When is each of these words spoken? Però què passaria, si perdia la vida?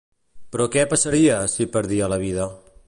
Però 0.55 0.65
què 0.75 0.85
passaria, 0.93 1.37
si 1.57 1.71
perdia 1.77 2.13
la 2.15 2.21
vida? 2.29 2.51